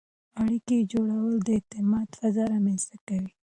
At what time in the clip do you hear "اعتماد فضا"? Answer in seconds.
1.57-2.43